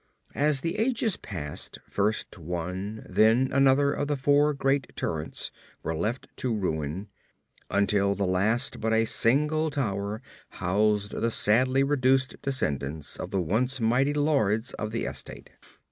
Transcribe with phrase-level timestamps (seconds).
[0.33, 5.51] As the ages passed, first one, then another of the four great turrets
[5.83, 7.09] were left to ruin,
[7.69, 10.23] until at last but a single tower
[10.57, 15.51] housed the sadly reduced descendants of the once mighty lords of the estate.